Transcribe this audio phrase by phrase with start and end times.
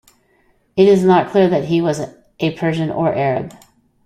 [0.75, 1.99] It is not clear that he was
[2.39, 3.53] a Persian or Arab.